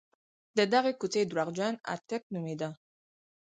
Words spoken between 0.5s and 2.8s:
د دغې کوڅې درواغجن اټک نومېده.